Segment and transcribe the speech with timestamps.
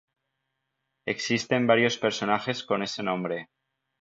[1.05, 3.49] Existen varios personajes con este nombre.